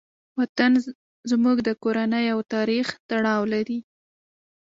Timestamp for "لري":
3.53-3.79